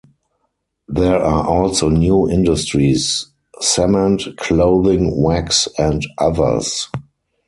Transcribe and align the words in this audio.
There 0.87 1.19
are 1.19 1.45
also 1.47 1.89
new 1.89 2.27
industries: 2.27 3.27
cement, 3.59 4.35
clothing, 4.37 5.15
wax 5.21 5.67
and 5.77 6.03
others. 6.17 6.87